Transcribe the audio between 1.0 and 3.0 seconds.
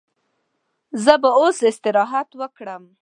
زه به اوس استراحت وکړم.